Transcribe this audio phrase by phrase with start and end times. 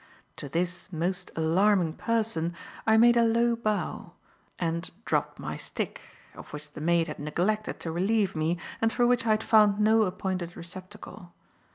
[0.37, 2.55] To this most alarming person
[2.87, 4.13] I made a low bow
[4.57, 6.01] and dropped my stick,
[6.33, 9.79] of which the maid had neglected to relieve me and for which I had found
[9.79, 11.35] no appointed receptacle.